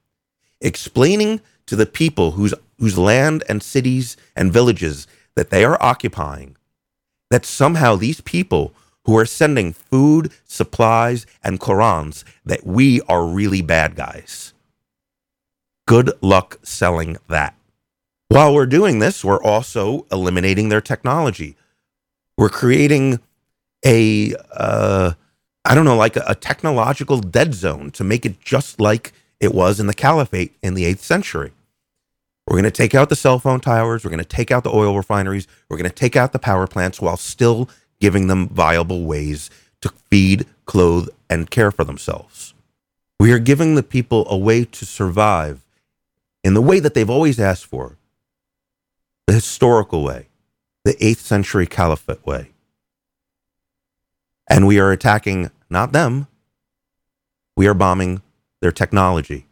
explaining 0.61 1.41
to 1.65 1.75
the 1.75 1.85
people 1.85 2.31
whose, 2.31 2.53
whose 2.79 2.97
land 2.97 3.43
and 3.49 3.61
cities 3.61 4.15
and 4.35 4.51
villages 4.51 5.07
that 5.35 5.49
they 5.49 5.63
are 5.65 5.81
occupying 5.81 6.55
that 7.33 7.45
somehow 7.47 7.95
these 7.95 8.21
people 8.21 8.75
who 9.05 9.17
are 9.17 9.25
sending 9.25 9.73
food, 9.73 10.31
supplies, 10.45 11.25
and 11.43 11.59
Qurans, 11.59 12.23
that 12.45 12.63
we 12.63 13.01
are 13.09 13.25
really 13.25 13.63
bad 13.63 13.95
guys. 13.95 14.53
Good 15.87 16.11
luck 16.21 16.59
selling 16.61 17.17
that. 17.29 17.55
While 18.27 18.53
we're 18.53 18.67
doing 18.67 18.99
this, 18.99 19.25
we're 19.25 19.41
also 19.41 20.05
eliminating 20.11 20.69
their 20.69 20.79
technology. 20.79 21.57
We're 22.37 22.49
creating 22.49 23.19
a, 23.83 24.35
uh, 24.51 25.13
I 25.65 25.75
don't 25.75 25.85
know, 25.85 25.95
like 25.95 26.15
a, 26.15 26.23
a 26.27 26.35
technological 26.35 27.19
dead 27.19 27.53
zone 27.53 27.91
to 27.91 28.03
make 28.03 28.25
it 28.25 28.41
just 28.41 28.79
like 28.79 29.13
it 29.39 29.53
was 29.53 29.79
in 29.79 29.87
the 29.87 29.93
caliphate 29.93 30.55
in 30.61 30.73
the 30.73 30.83
8th 30.83 30.99
century. 30.99 31.51
We're 32.47 32.55
going 32.55 32.63
to 32.65 32.71
take 32.71 32.93
out 32.93 33.09
the 33.09 33.15
cell 33.15 33.39
phone 33.39 33.61
towers. 33.61 34.03
We're 34.03 34.11
going 34.11 34.19
to 34.19 34.25
take 34.25 34.51
out 34.51 34.63
the 34.63 34.73
oil 34.73 34.95
refineries. 34.95 35.47
We're 35.69 35.77
going 35.77 35.89
to 35.89 35.95
take 35.95 36.15
out 36.15 36.33
the 36.33 36.39
power 36.39 36.67
plants 36.67 36.99
while 36.99 37.17
still 37.17 37.69
giving 37.99 38.27
them 38.27 38.49
viable 38.49 39.05
ways 39.05 39.49
to 39.81 39.89
feed, 40.09 40.45
clothe, 40.65 41.07
and 41.29 41.49
care 41.49 41.71
for 41.71 41.83
themselves. 41.83 42.53
We 43.19 43.31
are 43.31 43.39
giving 43.39 43.75
the 43.75 43.83
people 43.83 44.25
a 44.29 44.37
way 44.37 44.65
to 44.65 44.85
survive 44.85 45.61
in 46.43 46.53
the 46.53 46.61
way 46.61 46.79
that 46.79 46.93
they've 46.93 47.09
always 47.09 47.39
asked 47.39 47.65
for 47.65 47.97
the 49.27 49.33
historical 49.33 50.03
way, 50.03 50.27
the 50.83 50.93
8th 50.95 51.17
century 51.17 51.65
caliphate 51.65 52.25
way. 52.25 52.52
And 54.53 54.67
we 54.67 54.79
are 54.79 54.91
attacking 54.91 55.49
not 55.67 55.93
them, 55.93 56.27
we 57.57 57.65
are 57.65 57.73
bombing 57.73 58.21
their 58.61 58.71
technology. 58.71 59.47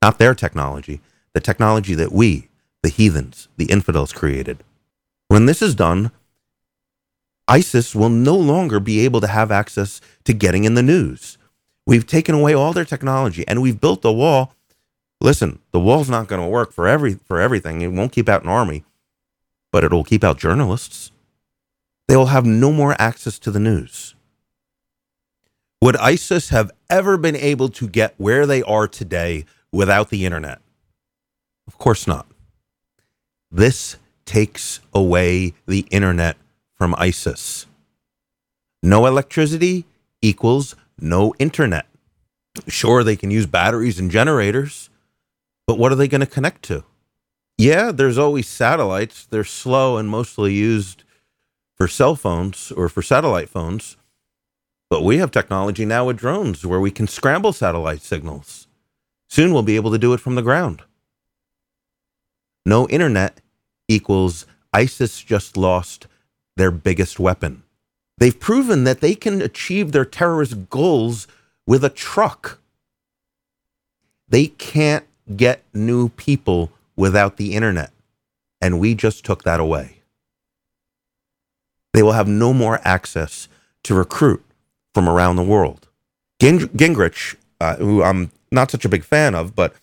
Not 0.00 0.20
their 0.20 0.32
technology, 0.32 1.00
the 1.32 1.40
technology 1.40 1.96
that 1.96 2.12
we, 2.12 2.50
the 2.84 2.88
heathens, 2.88 3.48
the 3.56 3.64
infidels, 3.64 4.12
created. 4.12 4.62
When 5.26 5.46
this 5.46 5.60
is 5.60 5.74
done, 5.74 6.12
ISIS 7.48 7.96
will 7.96 8.10
no 8.10 8.36
longer 8.36 8.78
be 8.78 9.00
able 9.00 9.20
to 9.22 9.26
have 9.26 9.50
access 9.50 10.00
to 10.22 10.32
getting 10.32 10.62
in 10.62 10.74
the 10.74 10.82
news. 10.82 11.36
We've 11.84 12.06
taken 12.06 12.36
away 12.36 12.54
all 12.54 12.72
their 12.72 12.84
technology 12.84 13.44
and 13.48 13.60
we've 13.60 13.80
built 13.80 14.04
a 14.04 14.12
wall 14.12 14.54
listen, 15.20 15.58
the 15.72 15.80
wall's 15.80 16.08
not 16.08 16.28
going 16.28 16.40
to 16.40 16.46
work 16.46 16.72
for 16.72 16.86
every 16.86 17.14
for 17.14 17.40
everything. 17.40 17.80
It 17.80 17.88
won't 17.88 18.12
keep 18.12 18.28
out 18.28 18.44
an 18.44 18.48
army, 18.48 18.84
but 19.72 19.82
it'll 19.82 20.04
keep 20.04 20.22
out 20.22 20.38
journalists. 20.38 21.10
They 22.08 22.16
will 22.16 22.26
have 22.26 22.46
no 22.46 22.72
more 22.72 22.96
access 22.98 23.38
to 23.40 23.50
the 23.50 23.60
news. 23.60 24.14
Would 25.82 25.96
ISIS 25.98 26.48
have 26.48 26.72
ever 26.90 27.16
been 27.16 27.36
able 27.36 27.68
to 27.68 27.86
get 27.86 28.14
where 28.16 28.46
they 28.46 28.62
are 28.62 28.88
today 28.88 29.44
without 29.70 30.08
the 30.08 30.24
internet? 30.24 30.60
Of 31.68 31.78
course 31.78 32.06
not. 32.06 32.26
This 33.50 33.96
takes 34.24 34.80
away 34.92 35.54
the 35.66 35.86
internet 35.90 36.36
from 36.74 36.94
ISIS. 36.98 37.66
No 38.82 39.06
electricity 39.06 39.84
equals 40.22 40.74
no 40.98 41.34
internet. 41.38 41.86
Sure, 42.66 43.04
they 43.04 43.16
can 43.16 43.30
use 43.30 43.46
batteries 43.46 43.98
and 44.00 44.10
generators, 44.10 44.90
but 45.66 45.78
what 45.78 45.92
are 45.92 45.96
they 45.96 46.08
going 46.08 46.20
to 46.20 46.26
connect 46.26 46.62
to? 46.64 46.84
Yeah, 47.56 47.92
there's 47.92 48.18
always 48.18 48.48
satellites. 48.48 49.26
They're 49.26 49.44
slow 49.44 49.96
and 49.96 50.08
mostly 50.08 50.54
used 50.54 51.04
for 51.78 51.88
cell 51.88 52.16
phones 52.16 52.72
or 52.72 52.88
for 52.88 53.02
satellite 53.02 53.48
phones. 53.48 53.96
But 54.90 55.04
we 55.04 55.18
have 55.18 55.30
technology 55.30 55.84
now 55.84 56.06
with 56.06 56.16
drones 56.16 56.66
where 56.66 56.80
we 56.80 56.90
can 56.90 57.06
scramble 57.06 57.52
satellite 57.52 58.02
signals. 58.02 58.66
Soon 59.28 59.52
we'll 59.52 59.62
be 59.62 59.76
able 59.76 59.92
to 59.92 59.98
do 59.98 60.12
it 60.12 60.20
from 60.20 60.34
the 60.34 60.42
ground. 60.42 60.82
No 62.66 62.88
internet 62.88 63.40
equals 63.86 64.44
ISIS 64.72 65.22
just 65.22 65.56
lost 65.56 66.06
their 66.56 66.70
biggest 66.70 67.20
weapon. 67.20 67.62
They've 68.18 68.38
proven 68.38 68.84
that 68.84 69.00
they 69.00 69.14
can 69.14 69.40
achieve 69.40 69.92
their 69.92 70.04
terrorist 70.04 70.68
goals 70.68 71.28
with 71.66 71.84
a 71.84 71.90
truck. 71.90 72.58
They 74.28 74.48
can't 74.48 75.06
get 75.36 75.62
new 75.72 76.08
people 76.10 76.72
without 76.96 77.36
the 77.36 77.54
internet. 77.54 77.92
And 78.60 78.80
we 78.80 78.94
just 78.94 79.24
took 79.24 79.44
that 79.44 79.60
away. 79.60 79.97
They 81.92 82.02
will 82.02 82.12
have 82.12 82.28
no 82.28 82.52
more 82.52 82.80
access 82.84 83.48
to 83.84 83.94
recruit 83.94 84.44
from 84.94 85.08
around 85.08 85.36
the 85.36 85.42
world. 85.42 85.88
Gingrich, 86.40 87.36
uh, 87.60 87.76
who 87.76 88.02
I'm 88.02 88.30
not 88.50 88.70
such 88.70 88.84
a 88.84 88.88
big 88.88 89.04
fan 89.04 89.34
of, 89.34 89.54
but 89.54 89.74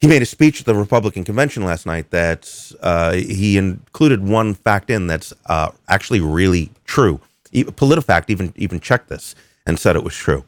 he 0.00 0.06
made 0.06 0.22
a 0.22 0.26
speech 0.26 0.60
at 0.60 0.66
the 0.66 0.74
Republican 0.74 1.24
convention 1.24 1.64
last 1.64 1.86
night 1.86 2.10
that 2.10 2.72
uh, 2.80 3.12
he 3.14 3.56
included 3.56 4.22
one 4.22 4.54
fact 4.54 4.90
in 4.90 5.06
that's 5.06 5.32
uh, 5.46 5.70
actually 5.88 6.20
really 6.20 6.70
true. 6.84 7.20
PolitiFact 7.52 8.28
even 8.28 8.52
even 8.56 8.80
checked 8.80 9.08
this 9.08 9.34
and 9.66 9.78
said 9.78 9.96
it 9.96 10.04
was 10.04 10.14
true. 10.14 10.44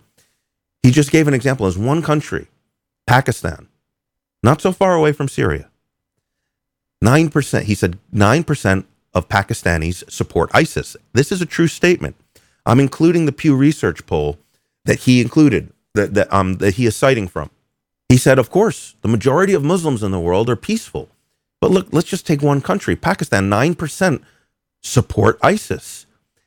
He 0.82 0.90
just 0.90 1.10
gave 1.10 1.26
an 1.26 1.34
example 1.34 1.66
as 1.66 1.78
one 1.78 2.02
country, 2.02 2.48
Pakistan, 3.06 3.68
not 4.42 4.60
so 4.60 4.72
far 4.72 4.94
away 4.94 5.12
from 5.12 5.28
Syria. 5.28 5.70
9%, 7.02 7.62
he 7.62 7.74
said 7.74 7.98
9% 8.14 8.84
of 9.16 9.30
Pakistanis 9.30 10.08
support 10.10 10.50
ISIS. 10.52 10.94
This 11.14 11.32
is 11.32 11.40
a 11.40 11.46
true 11.46 11.68
statement. 11.68 12.16
I'm 12.66 12.78
including 12.78 13.24
the 13.24 13.32
Pew 13.32 13.56
Research 13.56 14.04
poll 14.04 14.38
that 14.84 15.00
he 15.00 15.22
included, 15.22 15.72
that, 15.94 16.12
that, 16.12 16.30
um, 16.30 16.56
that 16.56 16.74
he 16.74 16.84
is 16.84 16.94
citing 16.94 17.26
from. 17.26 17.48
He 18.10 18.18
said, 18.18 18.38
of 18.38 18.50
course, 18.50 18.94
the 19.00 19.08
majority 19.08 19.54
of 19.54 19.64
Muslims 19.64 20.02
in 20.02 20.12
the 20.12 20.20
world 20.20 20.50
are 20.50 20.54
peaceful. 20.54 21.08
But 21.62 21.70
look, 21.70 21.88
let's 21.92 22.08
just 22.08 22.26
take 22.26 22.42
one 22.42 22.60
country 22.60 22.94
Pakistan, 22.94 23.48
9% 23.48 24.22
support 24.82 25.38
ISIS. 25.42 26.04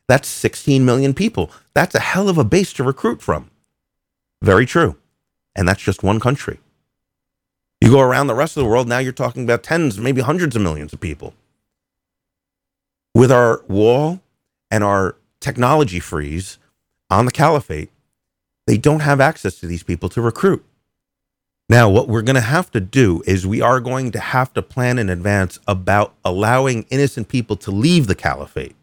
That's 0.08 0.28
16 0.28 0.86
million 0.86 1.16
people. 1.16 1.52
That's 1.74 1.96
a 1.96 2.00
hell 2.00 2.30
of 2.30 2.38
a 2.38 2.44
base 2.44 2.72
to 2.74 2.84
recruit 2.84 3.20
from. 3.20 3.50
Very 4.44 4.68
true. 4.68 4.96
And 5.56 5.68
that's 5.68 5.82
just 5.82 6.04
one 6.04 6.20
country. 6.20 6.60
You 7.82 7.90
go 7.90 8.02
around 8.02 8.28
the 8.28 8.36
rest 8.36 8.58
of 8.58 8.64
the 8.64 8.70
world, 8.70 8.88
now 8.88 9.00
you're 9.00 9.12
talking 9.12 9.44
about 9.44 9.64
tens, 9.64 9.98
maybe 9.98 10.22
hundreds 10.22 10.56
of 10.56 10.62
millions 10.62 10.94
of 10.94 11.00
people. 11.00 11.34
With 13.14 13.32
our 13.32 13.64
wall 13.68 14.22
and 14.70 14.84
our 14.84 15.16
technology 15.40 16.00
freeze 16.00 16.58
on 17.10 17.26
the 17.26 17.32
caliphate, 17.32 17.90
they 18.68 18.78
don't 18.78 19.00
have 19.02 19.20
access 19.20 19.60
to 19.60 19.68
these 19.68 19.84
people 19.84 20.10
to 20.10 20.22
recruit. 20.22 20.64
Now, 21.70 21.90
what 21.90 22.08
we're 22.08 22.24
going 22.24 22.36
to 22.36 22.42
have 22.42 22.72
to 22.72 22.80
do 22.80 23.22
is 23.28 23.46
we 23.46 23.62
are 23.62 23.80
going 23.80 24.12
to 24.12 24.20
have 24.20 24.54
to 24.54 24.62
plan 24.62 24.98
in 24.98 25.10
advance 25.10 25.60
about 25.68 26.14
allowing 26.26 26.84
innocent 26.90 27.30
people 27.30 27.56
to 27.58 27.72
leave 27.72 28.08
the 28.08 28.16
caliphate. 28.16 28.76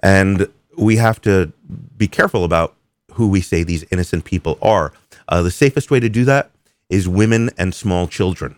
And 0.00 0.48
we 0.76 0.96
have 0.96 1.20
to 1.22 1.52
be 1.96 2.06
careful 2.06 2.44
about 2.44 2.76
who 3.14 3.28
we 3.28 3.40
say 3.40 3.62
these 3.62 3.84
innocent 3.90 4.24
people 4.24 4.58
are. 4.62 4.92
Uh, 5.28 5.42
the 5.42 5.50
safest 5.50 5.90
way 5.90 6.00
to 6.00 6.08
do 6.08 6.24
that 6.24 6.50
is 6.88 7.08
women 7.08 7.50
and 7.58 7.74
small 7.74 8.06
children. 8.06 8.56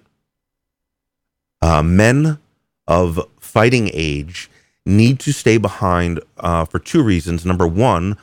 Uh, 1.63 1.83
men 1.83 2.39
of 2.87 3.21
fighting 3.41 3.91
age 3.93 4.51
need 4.87 5.19
to 5.21 5.33
stay 5.33 5.57
behind 5.57 6.21
uh, 6.39 6.65
for 6.65 6.79
two 6.79 7.03
reasons. 7.03 7.45
Number 7.47 7.67
one, 7.67 8.17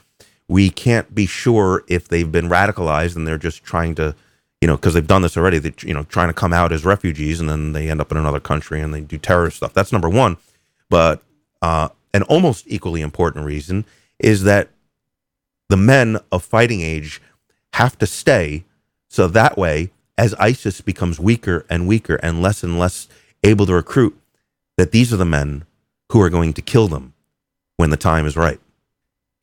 we 0.47 0.69
can't 0.69 1.13
be 1.15 1.25
sure 1.25 1.83
if 1.87 2.07
they've 2.07 2.31
been 2.31 2.49
radicalized 2.49 3.15
and 3.15 3.27
they're 3.27 3.37
just 3.37 3.63
trying 3.63 3.95
to, 3.95 4.15
you 4.59 4.67
know, 4.67 4.75
because 4.75 4.93
they've 4.93 5.07
done 5.07 5.21
this 5.21 5.37
already, 5.37 5.57
they, 5.57 5.73
you 5.81 5.93
know, 5.93 6.03
trying 6.03 6.27
to 6.27 6.33
come 6.33 6.53
out 6.53 6.71
as 6.71 6.85
refugees 6.85 7.39
and 7.39 7.49
then 7.49 7.73
they 7.73 7.89
end 7.89 8.01
up 8.01 8.11
in 8.11 8.17
another 8.17 8.39
country 8.39 8.81
and 8.81 8.93
they 8.93 9.01
do 9.01 9.17
terrorist 9.17 9.57
stuff. 9.57 9.73
That's 9.73 9.91
number 9.91 10.09
one. 10.09 10.37
But 10.89 11.23
uh, 11.61 11.89
an 12.13 12.23
almost 12.23 12.65
equally 12.67 13.01
important 13.01 13.45
reason 13.45 13.85
is 14.19 14.43
that 14.43 14.69
the 15.69 15.77
men 15.77 16.17
of 16.31 16.43
fighting 16.43 16.81
age 16.81 17.21
have 17.73 17.97
to 17.97 18.05
stay 18.05 18.65
so 19.07 19.27
that 19.27 19.57
way 19.57 19.89
as 20.17 20.33
ISIS 20.35 20.81
becomes 20.81 21.19
weaker 21.19 21.65
and 21.69 21.87
weaker 21.87 22.15
and 22.15 22.41
less 22.41 22.63
and 22.63 22.77
less 22.77 23.07
able 23.43 23.65
to 23.65 23.73
recruit, 23.73 24.19
that 24.77 24.91
these 24.91 25.13
are 25.13 25.17
the 25.17 25.25
men 25.25 25.65
who 26.11 26.21
are 26.21 26.29
going 26.29 26.53
to 26.53 26.61
kill 26.61 26.87
them 26.87 27.13
when 27.77 27.89
the 27.89 27.97
time 27.97 28.25
is 28.25 28.35
right. 28.35 28.59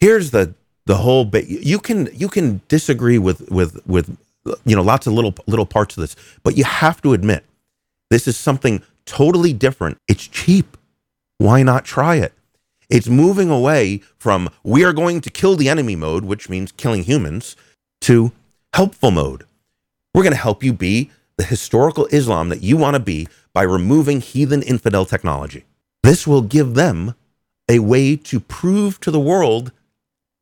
Here's 0.01 0.31
the 0.31 0.55
the 0.87 0.97
whole 0.97 1.25
bit. 1.25 1.47
You 1.49 1.79
can 1.79 2.09
you 2.15 2.29
can 2.29 2.61
disagree 2.69 3.19
with 3.19 3.51
with 3.51 3.81
with 3.87 4.17
you 4.65 4.77
know 4.77 4.83
lots 4.83 5.07
of 5.07 5.13
little 5.13 5.35
little 5.47 5.67
parts 5.67 5.97
of 5.97 6.01
this, 6.01 6.17
but 6.43 6.57
you 6.57 6.65
have 6.65 7.03
to 7.03 7.13
admit 7.13 7.45
this 8.11 8.27
is 8.27 8.37
something 8.37 8.83
totally 9.05 9.53
different. 9.53 9.99
It's 10.09 10.27
cheap. 10.27 10.77
Why 11.39 11.63
not 11.63 11.85
try 11.85 12.17
it? 12.17 12.33
It's 12.89 13.09
moving 13.09 13.51
away 13.51 14.03
from 14.17 14.49
we 14.63 14.85
are 14.85 14.93
going 14.93 15.21
to 15.21 15.31
kill 15.31 15.57
the 15.57 15.69
enemy 15.69 15.95
mode, 15.95 16.25
which 16.25 16.49
means 16.49 16.73
killing 16.73 17.05
humans, 17.05 17.55
to 18.03 18.33
helpful 18.73 19.11
mode. 19.11 19.45
We're 20.15 20.23
going 20.23 20.33
to 20.33 20.39
help 20.39 20.65
you 20.65 20.73
be 20.73 21.11
the 21.37 21.45
historical 21.45 22.07
Islam 22.07 22.49
that 22.49 22.63
you 22.63 22.77
want 22.77 22.95
to 22.95 23.01
be 23.01 23.29
by 23.59 23.65
removing 23.65 24.21
heathen 24.21 24.63
infidel 24.63 25.05
technology. 25.05 25.65
This 26.05 26.29
will 26.29 26.43
give 26.43 26.75
them 26.75 27.17
a 27.69 27.81
way 27.81 28.15
to 28.15 28.39
prove 28.39 29.01
to 29.01 29.11
the 29.11 29.19
world 29.19 29.73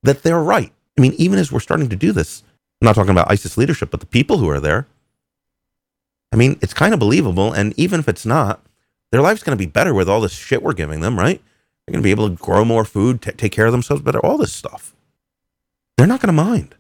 that 0.02 0.22
they're 0.22 0.42
right. 0.42 0.70
I 0.98 1.00
mean, 1.00 1.14
even 1.16 1.38
as 1.38 1.50
we're 1.50 1.60
starting 1.60 1.88
to 1.88 1.96
do 1.96 2.12
this, 2.12 2.42
I'm 2.78 2.84
not 2.84 2.94
talking 2.94 3.12
about 3.12 3.30
ISIS 3.30 3.56
leadership, 3.56 3.90
but 3.90 4.00
the 4.00 4.06
people 4.06 4.36
who 4.36 4.50
are 4.50 4.60
there. 4.60 4.86
I 6.30 6.36
mean, 6.36 6.58
it's 6.60 6.74
kind 6.74 6.92
of 6.92 7.00
believable. 7.00 7.54
And 7.54 7.72
even 7.78 8.00
if 8.00 8.06
it's 8.06 8.26
not, 8.26 8.60
their 9.12 9.22
life's 9.22 9.42
going 9.42 9.56
to 9.56 9.64
be 9.64 9.70
better 9.70 9.94
with 9.94 10.10
all 10.10 10.20
this 10.20 10.34
shit 10.34 10.62
we're 10.62 10.74
giving 10.74 11.00
them, 11.00 11.18
right? 11.18 11.40
They're 11.86 11.94
going 11.94 12.02
to 12.02 12.06
be 12.06 12.10
able 12.10 12.28
to 12.28 12.36
grow 12.36 12.66
more 12.66 12.84
food, 12.84 13.22
t- 13.22 13.32
take 13.32 13.52
care 13.52 13.64
of 13.64 13.72
themselves 13.72 14.02
better, 14.02 14.20
all 14.20 14.36
this 14.36 14.52
stuff. 14.52 14.94
They're 15.96 16.06
not 16.06 16.20
going 16.20 16.36
to 16.36 16.44
mind. 16.44 16.74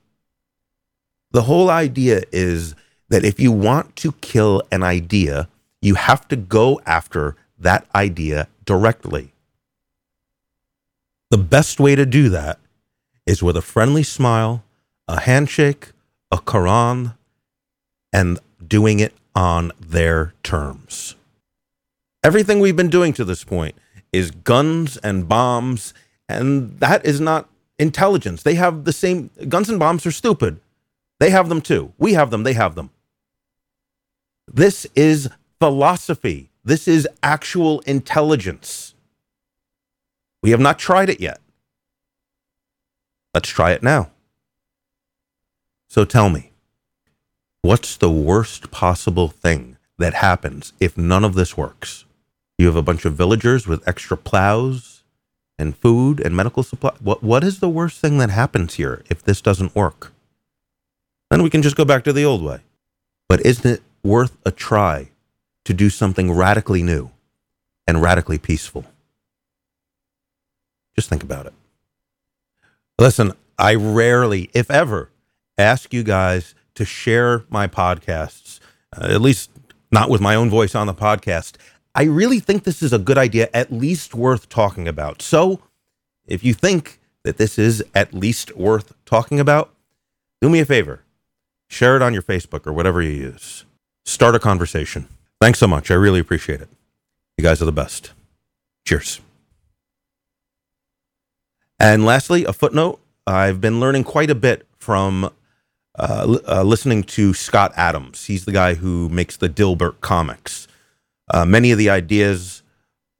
The 1.30 1.44
whole 1.44 1.70
idea 1.70 2.24
is 2.30 2.74
that 3.08 3.24
if 3.24 3.40
you 3.40 3.52
want 3.52 3.96
to 3.96 4.12
kill 4.20 4.60
an 4.70 4.82
idea, 4.82 5.48
you 5.86 5.94
have 5.94 6.26
to 6.26 6.36
go 6.36 6.80
after 6.84 7.36
that 7.56 7.86
idea 7.94 8.48
directly. 8.64 9.32
The 11.30 11.38
best 11.38 11.78
way 11.78 11.94
to 11.94 12.04
do 12.04 12.28
that 12.30 12.58
is 13.24 13.40
with 13.40 13.56
a 13.56 13.62
friendly 13.62 14.02
smile, 14.02 14.64
a 15.06 15.20
handshake, 15.20 15.92
a 16.32 16.38
Quran, 16.38 17.14
and 18.12 18.40
doing 18.66 18.98
it 18.98 19.14
on 19.36 19.70
their 19.78 20.34
terms. 20.42 21.14
Everything 22.24 22.58
we've 22.58 22.74
been 22.74 22.90
doing 22.90 23.12
to 23.12 23.24
this 23.24 23.44
point 23.44 23.76
is 24.12 24.32
guns 24.32 24.96
and 24.96 25.28
bombs, 25.28 25.94
and 26.28 26.80
that 26.80 27.06
is 27.06 27.20
not 27.20 27.48
intelligence. 27.78 28.42
They 28.42 28.54
have 28.56 28.84
the 28.84 28.92
same 28.92 29.30
guns 29.48 29.68
and 29.68 29.78
bombs 29.78 30.04
are 30.04 30.10
stupid. 30.10 30.58
They 31.20 31.30
have 31.30 31.48
them 31.48 31.60
too. 31.60 31.92
We 31.96 32.14
have 32.14 32.32
them, 32.32 32.42
they 32.42 32.54
have 32.54 32.74
them. 32.74 32.90
This 34.52 34.86
is 34.96 35.28
philosophy. 35.58 36.50
This 36.64 36.88
is 36.88 37.08
actual 37.22 37.80
intelligence. 37.80 38.94
We 40.42 40.50
have 40.50 40.60
not 40.60 40.78
tried 40.78 41.10
it 41.10 41.20
yet. 41.20 41.40
Let's 43.34 43.48
try 43.48 43.72
it 43.72 43.82
now. 43.82 44.10
So 45.88 46.04
tell 46.04 46.28
me, 46.28 46.52
what's 47.62 47.96
the 47.96 48.10
worst 48.10 48.70
possible 48.70 49.28
thing 49.28 49.76
that 49.98 50.14
happens 50.14 50.72
if 50.80 50.96
none 50.96 51.24
of 51.24 51.34
this 51.34 51.56
works? 51.56 52.04
You 52.58 52.66
have 52.66 52.76
a 52.76 52.82
bunch 52.82 53.04
of 53.04 53.14
villagers 53.14 53.66
with 53.66 53.86
extra 53.86 54.16
plows 54.16 55.04
and 55.58 55.76
food 55.76 56.20
and 56.20 56.36
medical 56.36 56.62
supply. 56.62 56.92
What, 57.00 57.22
what 57.22 57.44
is 57.44 57.60
the 57.60 57.68
worst 57.68 58.00
thing 58.00 58.18
that 58.18 58.30
happens 58.30 58.74
here 58.74 59.02
if 59.08 59.22
this 59.22 59.40
doesn't 59.40 59.74
work? 59.74 60.12
Then 61.30 61.42
we 61.42 61.50
can 61.50 61.62
just 61.62 61.76
go 61.76 61.84
back 61.84 62.04
to 62.04 62.12
the 62.12 62.24
old 62.24 62.42
way. 62.42 62.60
But 63.28 63.44
isn't 63.44 63.70
it 63.70 63.82
worth 64.02 64.36
a 64.44 64.50
try 64.50 65.10
to 65.66 65.74
do 65.74 65.90
something 65.90 66.32
radically 66.32 66.82
new 66.82 67.10
and 67.86 68.02
radically 68.02 68.38
peaceful? 68.38 68.84
Just 70.94 71.08
think 71.10 71.22
about 71.22 71.46
it. 71.46 71.52
Listen, 72.98 73.34
I 73.58 73.74
rarely, 73.74 74.50
if 74.54 74.70
ever, 74.70 75.10
ask 75.58 75.92
you 75.92 76.02
guys 76.02 76.54
to 76.74 76.84
share 76.84 77.44
my 77.50 77.66
podcasts, 77.66 78.58
uh, 78.96 79.08
at 79.10 79.20
least 79.20 79.50
not 79.92 80.08
with 80.08 80.22
my 80.22 80.34
own 80.34 80.48
voice 80.48 80.74
on 80.74 80.86
the 80.86 80.94
podcast. 80.94 81.56
I 81.94 82.04
really 82.04 82.40
think 82.40 82.64
this 82.64 82.82
is 82.82 82.92
a 82.92 82.98
good 82.98 83.18
idea, 83.18 83.50
at 83.52 83.70
least 83.70 84.14
worth 84.14 84.48
talking 84.48 84.88
about. 84.88 85.20
So 85.20 85.60
if 86.26 86.42
you 86.42 86.54
think 86.54 86.98
that 87.22 87.36
this 87.36 87.58
is 87.58 87.84
at 87.94 88.14
least 88.14 88.56
worth 88.56 88.94
talking 89.04 89.38
about, 89.38 89.74
do 90.40 90.48
me 90.48 90.60
a 90.60 90.64
favor 90.64 91.02
share 91.68 91.96
it 91.96 92.02
on 92.02 92.12
your 92.12 92.22
Facebook 92.22 92.66
or 92.66 92.72
whatever 92.72 93.02
you 93.02 93.10
use. 93.10 93.64
Start 94.04 94.34
a 94.34 94.38
conversation. 94.38 95.08
Thanks 95.40 95.58
so 95.58 95.66
much. 95.66 95.90
I 95.90 95.94
really 95.94 96.20
appreciate 96.20 96.60
it. 96.60 96.68
You 97.36 97.44
guys 97.44 97.60
are 97.60 97.66
the 97.66 97.72
best. 97.72 98.12
Cheers. 98.86 99.20
And 101.78 102.04
lastly, 102.04 102.44
a 102.44 102.52
footnote 102.52 103.00
I've 103.26 103.60
been 103.60 103.80
learning 103.80 104.04
quite 104.04 104.30
a 104.30 104.34
bit 104.34 104.66
from 104.78 105.30
uh, 105.98 106.38
uh, 106.48 106.62
listening 106.62 107.02
to 107.02 107.34
Scott 107.34 107.72
Adams. 107.76 108.26
He's 108.26 108.44
the 108.44 108.52
guy 108.52 108.74
who 108.74 109.08
makes 109.08 109.36
the 109.36 109.48
Dilbert 109.48 110.00
comics. 110.00 110.68
Uh, 111.28 111.44
many 111.44 111.70
of 111.72 111.78
the 111.78 111.90
ideas 111.90 112.62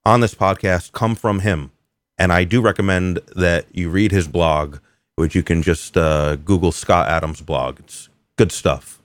on 0.05 0.21
this 0.21 0.35
podcast 0.35 0.93
come 0.93 1.15
from 1.15 1.41
him. 1.41 1.73
And 2.17 2.33
I 2.33 2.45
do 2.45 2.63
recommend 2.63 3.19
that 3.35 3.67
you 3.73 3.91
read 3.91 4.13
his 4.13 4.29
blog, 4.29 4.79
which 5.17 5.35
you 5.35 5.43
can 5.43 5.63
just 5.63 5.97
uh, 5.97 6.37
Google 6.37 6.73
Scott 6.73 7.09
Adams 7.09 7.43
blog. 7.43 7.81
It's 7.81 8.09
good 8.37 8.53
stuff. 8.53 9.03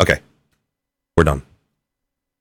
Okay, 0.00 0.20
we're 1.16 1.24
done. 1.24 1.42